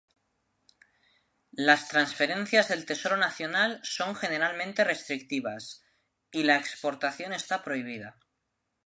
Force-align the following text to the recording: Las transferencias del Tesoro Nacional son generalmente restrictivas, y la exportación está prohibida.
Las 1.67 1.87
transferencias 1.87 2.69
del 2.69 2.87
Tesoro 2.87 3.17
Nacional 3.17 3.79
son 3.83 4.15
generalmente 4.15 4.83
restrictivas, 4.83 5.83
y 6.31 6.41
la 6.41 6.57
exportación 6.57 7.33
está 7.33 7.63
prohibida. 7.63 8.17